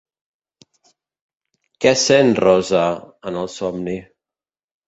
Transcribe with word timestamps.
Què 1.85 1.93
sent 2.05 2.33
Rose 2.47 2.83
en 3.33 3.41
el 3.45 3.49
somni? 3.61 3.99